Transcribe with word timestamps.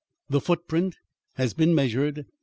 "The 0.31 0.41
footprint 0.41 0.95
has 1.35 1.53
been 1.53 1.75
measured. 1.75 2.25